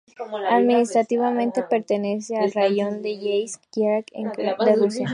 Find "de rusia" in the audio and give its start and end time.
4.77-5.09